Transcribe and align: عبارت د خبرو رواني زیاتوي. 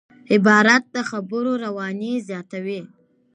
عبارت 0.33 0.83
د 0.95 0.97
خبرو 1.09 1.51
رواني 1.65 2.13
زیاتوي. 2.27 2.81